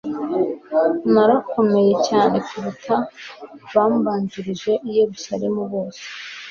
[1.13, 2.95] narakomeye cyane kuruta
[3.77, 6.01] abambanjirije i yeruzalemu bose